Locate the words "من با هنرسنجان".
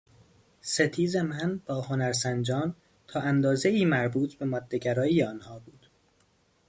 1.15-2.75